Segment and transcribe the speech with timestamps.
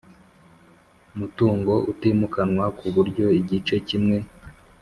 [1.17, 4.17] Mutungo utimukanwa ku buryo igice kimwe